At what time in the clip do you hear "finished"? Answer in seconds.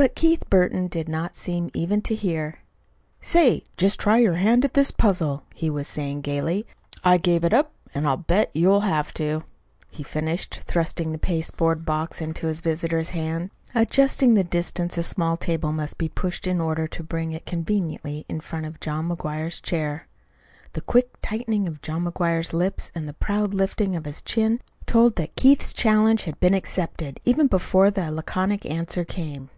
10.04-10.54